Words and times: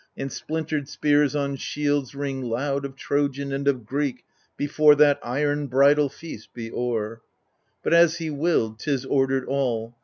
And 0.17 0.31
splintered 0.31 0.87
spears 0.89 1.35
on 1.35 1.57
shields 1.57 2.15
ring 2.15 2.41
loud, 2.41 2.85
Of 2.85 2.95
Trojan 2.95 3.53
and 3.53 3.67
of 3.67 3.85
Greek, 3.85 4.25
before 4.57 4.95
That 4.95 5.19
iron 5.21 5.67
bridal 5.67 6.09
feast 6.09 6.51
be 6.55 6.71
o'er! 6.71 7.21
But 7.83 7.93
as 7.93 8.17
he 8.17 8.31
willed 8.31 8.79
'tis 8.79 9.05
ordered 9.05 9.45
all. 9.45 9.95